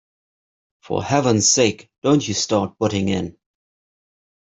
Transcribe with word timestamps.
For 0.81 1.03
heaven's 1.03 1.47
sake, 1.47 1.91
don't 2.01 2.27
you 2.27 2.33
start 2.33 2.75
butting 2.79 3.07
in. 3.07 3.37